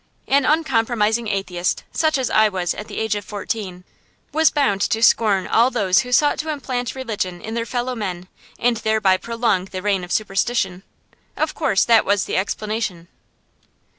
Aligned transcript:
An 0.27 0.45
uncompromising 0.45 1.27
atheist, 1.27 1.83
such 1.91 2.17
as 2.17 2.31
I 2.31 2.49
was 2.49 2.73
at 2.73 2.87
the 2.87 2.97
age 2.97 3.13
of 3.13 3.23
fourteen, 3.23 3.83
was 4.31 4.49
bound 4.49 4.81
to 4.81 5.03
scorn 5.03 5.45
all 5.45 5.69
those 5.69 5.99
who 5.99 6.11
sought 6.11 6.39
to 6.39 6.49
implant 6.49 6.95
religion 6.95 7.39
in 7.39 7.53
their 7.53 7.67
fellow 7.67 7.93
men, 7.93 8.27
and 8.57 8.77
thereby 8.77 9.17
prolong 9.17 9.65
the 9.65 9.83
reign 9.83 10.03
of 10.03 10.11
superstition. 10.11 10.81
Of 11.37 11.53
course 11.53 11.85
that 11.85 12.03
was 12.03 12.25
the 12.25 12.35
explanation. 12.35 13.09